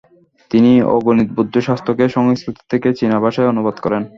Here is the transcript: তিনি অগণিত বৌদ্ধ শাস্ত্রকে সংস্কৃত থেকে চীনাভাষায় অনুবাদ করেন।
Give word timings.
তিনি 0.51 0.71
অগণিত 0.95 1.29
বৌদ্ধ 1.37 1.55
শাস্ত্রকে 1.67 2.05
সংস্কৃত 2.09 2.57
থেকে 2.71 2.89
চীনাভাষায় 2.99 3.51
অনুবাদ 3.51 3.75
করেন। 3.83 4.03